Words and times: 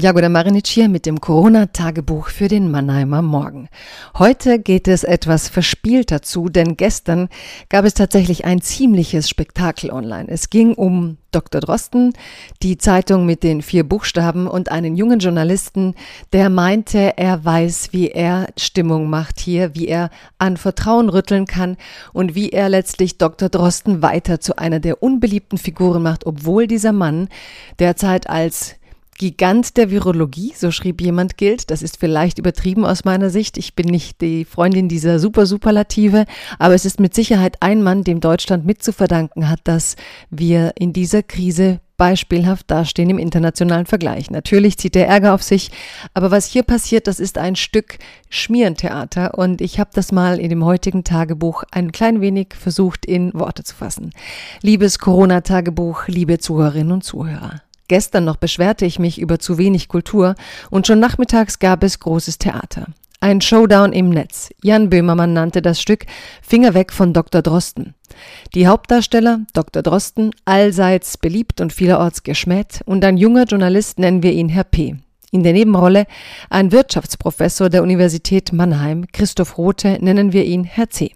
Jagoda 0.00 0.28
Marinic 0.28 0.68
hier 0.68 0.88
mit 0.88 1.06
dem 1.06 1.20
Corona-Tagebuch 1.20 2.28
für 2.28 2.46
den 2.46 2.70
Mannheimer 2.70 3.20
Morgen. 3.20 3.68
Heute 4.16 4.60
geht 4.60 4.86
es 4.86 5.02
etwas 5.02 5.48
verspielter 5.48 6.22
zu, 6.22 6.48
denn 6.48 6.76
gestern 6.76 7.28
gab 7.68 7.84
es 7.84 7.94
tatsächlich 7.94 8.44
ein 8.44 8.60
ziemliches 8.60 9.28
Spektakel 9.28 9.90
online. 9.90 10.28
Es 10.28 10.50
ging 10.50 10.74
um 10.74 11.16
Dr. 11.32 11.60
Drosten, 11.60 12.12
die 12.62 12.78
Zeitung 12.78 13.26
mit 13.26 13.42
den 13.42 13.60
vier 13.60 13.82
Buchstaben 13.82 14.46
und 14.46 14.70
einen 14.70 14.96
jungen 14.96 15.18
Journalisten, 15.18 15.94
der 16.32 16.48
meinte, 16.48 17.18
er 17.18 17.44
weiß, 17.44 17.88
wie 17.90 18.08
er 18.08 18.46
Stimmung 18.56 19.10
macht 19.10 19.40
hier, 19.40 19.74
wie 19.74 19.88
er 19.88 20.10
an 20.38 20.56
Vertrauen 20.56 21.08
rütteln 21.08 21.44
kann 21.44 21.76
und 22.12 22.36
wie 22.36 22.50
er 22.50 22.68
letztlich 22.68 23.18
Dr. 23.18 23.48
Drosten 23.48 24.00
weiter 24.00 24.40
zu 24.40 24.58
einer 24.58 24.78
der 24.78 25.02
unbeliebten 25.02 25.58
Figuren 25.58 26.02
macht, 26.02 26.24
obwohl 26.24 26.68
dieser 26.68 26.92
Mann 26.92 27.28
derzeit 27.80 28.30
als 28.30 28.76
Gigant 29.18 29.76
der 29.76 29.90
Virologie, 29.90 30.52
so 30.56 30.70
schrieb 30.70 31.00
jemand, 31.00 31.36
gilt. 31.36 31.70
Das 31.70 31.82
ist 31.82 31.98
vielleicht 31.98 32.38
übertrieben 32.38 32.84
aus 32.84 33.04
meiner 33.04 33.30
Sicht. 33.30 33.58
Ich 33.58 33.74
bin 33.74 33.86
nicht 33.86 34.20
die 34.20 34.44
Freundin 34.44 34.88
dieser 34.88 35.18
Super-Superlative, 35.18 36.24
aber 36.60 36.74
es 36.74 36.84
ist 36.84 37.00
mit 37.00 37.14
Sicherheit 37.14 37.56
ein 37.60 37.82
Mann, 37.82 38.04
dem 38.04 38.20
Deutschland 38.20 38.64
mit 38.64 38.82
zu 38.82 38.92
verdanken 38.92 39.48
hat, 39.48 39.60
dass 39.64 39.96
wir 40.30 40.72
in 40.78 40.92
dieser 40.92 41.24
Krise 41.24 41.80
beispielhaft 41.96 42.70
dastehen 42.70 43.10
im 43.10 43.18
internationalen 43.18 43.86
Vergleich. 43.86 44.30
Natürlich 44.30 44.78
zieht 44.78 44.94
der 44.94 45.08
Ärger 45.08 45.34
auf 45.34 45.42
sich, 45.42 45.72
aber 46.14 46.30
was 46.30 46.46
hier 46.46 46.62
passiert, 46.62 47.08
das 47.08 47.18
ist 47.18 47.38
ein 47.38 47.56
Stück 47.56 47.98
Schmierentheater 48.30 49.36
und 49.36 49.60
ich 49.60 49.80
habe 49.80 49.90
das 49.92 50.12
mal 50.12 50.38
in 50.38 50.48
dem 50.48 50.64
heutigen 50.64 51.02
Tagebuch 51.02 51.64
ein 51.72 51.90
klein 51.90 52.20
wenig 52.20 52.54
versucht 52.56 53.04
in 53.04 53.34
Worte 53.34 53.64
zu 53.64 53.74
fassen. 53.74 54.12
Liebes 54.62 55.00
Corona-Tagebuch, 55.00 56.06
liebe 56.06 56.38
Zuhörerinnen 56.38 56.92
und 56.92 57.02
Zuhörer. 57.02 57.62
Gestern 57.88 58.24
noch 58.24 58.36
beschwerte 58.36 58.84
ich 58.84 58.98
mich 58.98 59.18
über 59.20 59.38
zu 59.38 59.58
wenig 59.58 59.88
Kultur 59.88 60.34
und 60.70 60.86
schon 60.86 61.00
nachmittags 61.00 61.58
gab 61.58 61.82
es 61.82 61.98
großes 61.98 62.38
Theater. 62.38 62.86
Ein 63.20 63.40
Showdown 63.40 63.92
im 63.92 64.10
Netz. 64.10 64.50
Jan 64.62 64.90
Böhmermann 64.90 65.32
nannte 65.32 65.60
das 65.60 65.80
Stück 65.80 66.06
Finger 66.40 66.74
weg 66.74 66.92
von 66.92 67.12
Dr. 67.12 67.42
Drosten. 67.42 67.94
Die 68.54 68.68
Hauptdarsteller, 68.68 69.40
Dr. 69.54 69.82
Drosten, 69.82 70.30
allseits 70.44 71.18
beliebt 71.18 71.60
und 71.60 71.72
vielerorts 71.72 72.22
geschmäht, 72.22 72.80
und 72.84 73.04
ein 73.04 73.16
junger 73.16 73.44
Journalist 73.44 73.98
nennen 73.98 74.22
wir 74.22 74.32
ihn 74.32 74.48
Herr 74.48 74.64
P. 74.64 74.96
In 75.30 75.42
der 75.42 75.52
Nebenrolle 75.52 76.06
ein 76.48 76.70
Wirtschaftsprofessor 76.70 77.70
der 77.70 77.82
Universität 77.82 78.52
Mannheim, 78.52 79.06
Christoph 79.12 79.58
Rothe, 79.58 79.98
nennen 80.00 80.32
wir 80.32 80.44
ihn 80.44 80.64
Herr 80.64 80.88
C. 80.88 81.12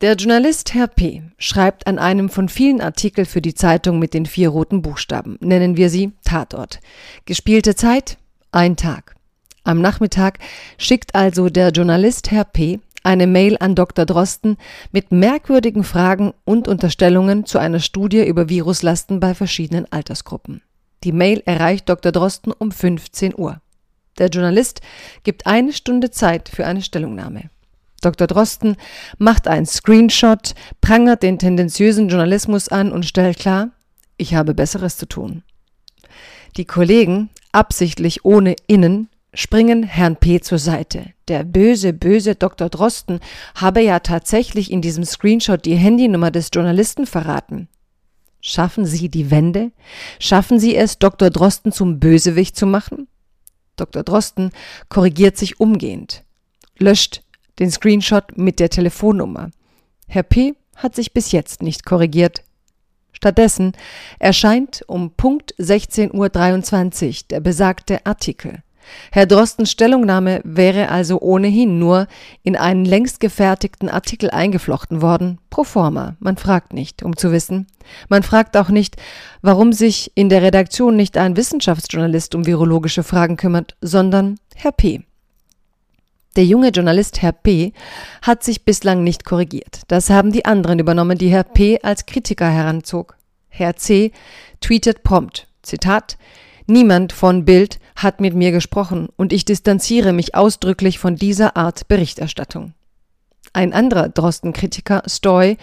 Der 0.00 0.14
Journalist 0.14 0.72
Herr 0.72 0.86
P. 0.86 1.24
schreibt 1.36 1.86
an 1.86 1.98
einem 1.98 2.30
von 2.30 2.48
vielen 2.48 2.80
Artikeln 2.80 3.26
für 3.26 3.42
die 3.42 3.52
Zeitung 3.52 3.98
mit 3.98 4.14
den 4.14 4.24
vier 4.24 4.48
roten 4.48 4.80
Buchstaben. 4.80 5.36
Nennen 5.40 5.76
wir 5.76 5.90
sie 5.90 6.12
Tatort. 6.24 6.80
Gespielte 7.26 7.74
Zeit? 7.74 8.16
Ein 8.50 8.78
Tag. 8.78 9.14
Am 9.62 9.82
Nachmittag 9.82 10.38
schickt 10.78 11.14
also 11.14 11.50
der 11.50 11.68
Journalist 11.68 12.30
Herr 12.30 12.44
P. 12.46 12.80
eine 13.02 13.26
Mail 13.26 13.58
an 13.60 13.74
Dr. 13.74 14.06
Drosten 14.06 14.56
mit 14.90 15.12
merkwürdigen 15.12 15.84
Fragen 15.84 16.32
und 16.46 16.66
Unterstellungen 16.66 17.44
zu 17.44 17.58
einer 17.58 17.80
Studie 17.80 18.24
über 18.24 18.48
Viruslasten 18.48 19.20
bei 19.20 19.34
verschiedenen 19.34 19.84
Altersgruppen. 19.92 20.62
Die 21.04 21.12
Mail 21.12 21.42
erreicht 21.44 21.90
Dr. 21.90 22.10
Drosten 22.10 22.54
um 22.54 22.72
15 22.72 23.34
Uhr. 23.36 23.60
Der 24.16 24.28
Journalist 24.28 24.80
gibt 25.24 25.46
eine 25.46 25.74
Stunde 25.74 26.10
Zeit 26.10 26.48
für 26.48 26.64
eine 26.64 26.80
Stellungnahme. 26.80 27.50
Dr. 28.00 28.26
Drosten 28.26 28.76
macht 29.18 29.46
einen 29.46 29.66
Screenshot, 29.66 30.54
prangert 30.80 31.22
den 31.22 31.38
tendenziösen 31.38 32.08
Journalismus 32.08 32.68
an 32.68 32.92
und 32.92 33.04
stellt 33.04 33.38
klar, 33.38 33.70
ich 34.16 34.34
habe 34.34 34.54
Besseres 34.54 34.96
zu 34.96 35.06
tun. 35.06 35.42
Die 36.56 36.64
Kollegen, 36.64 37.30
absichtlich 37.52 38.24
ohne 38.24 38.56
Innen, 38.66 39.08
springen 39.34 39.82
Herrn 39.82 40.16
P. 40.16 40.40
zur 40.40 40.58
Seite. 40.58 41.12
Der 41.28 41.44
böse, 41.44 41.92
böse 41.92 42.34
Dr. 42.34 42.68
Drosten 42.68 43.20
habe 43.54 43.80
ja 43.82 44.00
tatsächlich 44.00 44.70
in 44.72 44.82
diesem 44.82 45.04
Screenshot 45.04 45.64
die 45.64 45.76
Handynummer 45.76 46.30
des 46.30 46.50
Journalisten 46.52 47.06
verraten. 47.06 47.68
Schaffen 48.40 48.86
Sie 48.86 49.08
die 49.08 49.30
Wende? 49.30 49.70
Schaffen 50.18 50.58
Sie 50.58 50.74
es, 50.74 50.98
Dr. 50.98 51.30
Drosten 51.30 51.72
zum 51.72 52.00
Bösewicht 52.00 52.56
zu 52.56 52.66
machen? 52.66 53.06
Dr. 53.76 54.02
Drosten 54.02 54.50
korrigiert 54.88 55.36
sich 55.36 55.60
umgehend, 55.60 56.24
löscht 56.78 57.22
den 57.60 57.70
Screenshot 57.70 58.36
mit 58.36 58.58
der 58.58 58.70
Telefonnummer. 58.70 59.50
Herr 60.08 60.24
P. 60.24 60.54
hat 60.74 60.96
sich 60.96 61.12
bis 61.12 61.30
jetzt 61.30 61.62
nicht 61.62 61.86
korrigiert. 61.86 62.42
Stattdessen 63.12 63.72
erscheint 64.18 64.82
um 64.88 65.12
Punkt 65.12 65.54
16.23 65.58 66.12
Uhr 66.14 67.26
der 67.30 67.40
besagte 67.40 68.04
Artikel. 68.06 68.62
Herr 69.12 69.26
Drostens 69.26 69.70
Stellungnahme 69.70 70.40
wäre 70.42 70.88
also 70.88 71.20
ohnehin 71.20 71.78
nur 71.78 72.06
in 72.42 72.56
einen 72.56 72.84
längst 72.84 73.20
gefertigten 73.20 73.88
Artikel 73.88 74.30
eingeflochten 74.30 75.02
worden, 75.02 75.38
pro 75.50 75.64
forma. 75.64 76.16
Man 76.18 76.38
fragt 76.38 76.72
nicht, 76.72 77.02
um 77.02 77.16
zu 77.16 77.30
wissen. 77.30 77.66
Man 78.08 78.22
fragt 78.22 78.56
auch 78.56 78.70
nicht, 78.70 78.96
warum 79.42 79.72
sich 79.72 80.12
in 80.14 80.28
der 80.28 80.42
Redaktion 80.42 80.96
nicht 80.96 81.18
ein 81.18 81.36
Wissenschaftsjournalist 81.36 82.34
um 82.34 82.46
virologische 82.46 83.02
Fragen 83.02 83.36
kümmert, 83.36 83.76
sondern 83.80 84.38
Herr 84.56 84.72
P. 84.72 85.02
Der 86.36 86.44
junge 86.44 86.68
Journalist 86.68 87.22
Herr 87.22 87.32
P. 87.32 87.72
hat 88.22 88.44
sich 88.44 88.64
bislang 88.64 89.02
nicht 89.02 89.24
korrigiert. 89.24 89.82
Das 89.88 90.10
haben 90.10 90.30
die 90.30 90.44
anderen 90.44 90.78
übernommen, 90.78 91.18
die 91.18 91.28
Herr 91.28 91.44
P. 91.44 91.80
als 91.82 92.06
Kritiker 92.06 92.48
heranzog. 92.48 93.16
Herr 93.48 93.74
C. 93.76 94.12
tweetet 94.60 95.02
prompt, 95.02 95.48
Zitat, 95.62 96.16
Niemand 96.66 97.12
von 97.12 97.44
Bild 97.44 97.80
hat 97.96 98.20
mit 98.20 98.34
mir 98.34 98.52
gesprochen 98.52 99.08
und 99.16 99.32
ich 99.32 99.44
distanziere 99.44 100.12
mich 100.12 100.36
ausdrücklich 100.36 101.00
von 101.00 101.16
dieser 101.16 101.56
Art 101.56 101.88
Berichterstattung. 101.88 102.74
Ein 103.52 103.72
anderer 103.72 104.08
Drosten-Kritiker, 104.08 105.02
Stoy, 105.08 105.56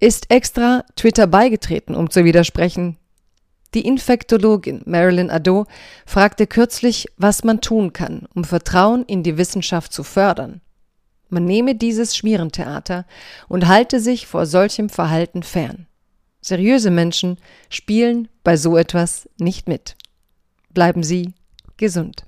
ist 0.00 0.30
extra 0.30 0.84
Twitter 0.96 1.26
beigetreten, 1.26 1.94
um 1.94 2.10
zu 2.10 2.24
widersprechen. 2.24 2.98
Die 3.74 3.86
Infektologin 3.86 4.82
Marilyn 4.84 5.30
Addo 5.30 5.66
fragte 6.04 6.46
kürzlich, 6.46 7.06
was 7.16 7.44
man 7.44 7.60
tun 7.60 7.92
kann, 7.92 8.26
um 8.34 8.44
Vertrauen 8.44 9.04
in 9.04 9.22
die 9.22 9.38
Wissenschaft 9.38 9.92
zu 9.92 10.02
fördern. 10.02 10.60
Man 11.28 11.44
nehme 11.44 11.76
dieses 11.76 12.16
Schmierentheater 12.16 13.06
und 13.48 13.68
halte 13.68 14.00
sich 14.00 14.26
vor 14.26 14.46
solchem 14.46 14.88
Verhalten 14.88 15.44
fern. 15.44 15.86
Seriöse 16.40 16.90
Menschen 16.90 17.38
spielen 17.68 18.28
bei 18.42 18.56
so 18.56 18.76
etwas 18.76 19.28
nicht 19.38 19.68
mit. 19.68 19.96
Bleiben 20.72 21.04
Sie 21.04 21.34
gesund. 21.76 22.24